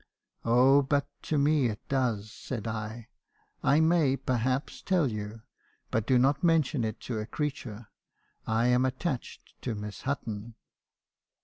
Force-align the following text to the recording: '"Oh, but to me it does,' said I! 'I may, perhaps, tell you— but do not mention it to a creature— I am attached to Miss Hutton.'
'"Oh, 0.43 0.81
but 0.81 1.07
to 1.21 1.37
me 1.37 1.67
it 1.67 1.79
does,' 1.87 2.31
said 2.31 2.65
I! 2.65 3.09
'I 3.63 3.81
may, 3.81 4.15
perhaps, 4.17 4.81
tell 4.81 5.11
you— 5.11 5.43
but 5.91 6.07
do 6.07 6.17
not 6.17 6.43
mention 6.43 6.83
it 6.83 6.99
to 7.01 7.19
a 7.19 7.27
creature— 7.27 7.87
I 8.47 8.65
am 8.65 8.83
attached 8.83 9.61
to 9.61 9.75
Miss 9.75 10.01
Hutton.' 10.01 10.55